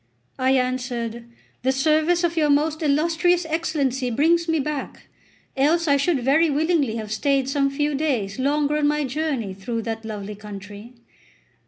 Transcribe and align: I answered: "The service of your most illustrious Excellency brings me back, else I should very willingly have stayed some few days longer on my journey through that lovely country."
I 0.39 0.53
answered: 0.53 1.25
"The 1.61 1.71
service 1.71 2.23
of 2.23 2.35
your 2.35 2.49
most 2.49 2.81
illustrious 2.81 3.45
Excellency 3.45 4.09
brings 4.09 4.47
me 4.47 4.59
back, 4.59 5.09
else 5.55 5.87
I 5.87 5.95
should 5.97 6.21
very 6.23 6.49
willingly 6.49 6.95
have 6.95 7.11
stayed 7.11 7.47
some 7.47 7.69
few 7.69 7.93
days 7.93 8.39
longer 8.39 8.77
on 8.77 8.87
my 8.87 9.03
journey 9.03 9.53
through 9.53 9.83
that 9.83 10.03
lovely 10.03 10.33
country." 10.33 10.95